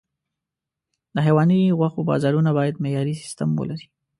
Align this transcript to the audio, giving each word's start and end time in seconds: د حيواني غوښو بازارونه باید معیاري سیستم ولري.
د 1.15 1.17
حيواني 1.25 1.61
غوښو 1.79 2.01
بازارونه 2.09 2.49
باید 2.57 2.81
معیاري 2.83 3.15
سیستم 3.23 3.49
ولري. 3.55 3.87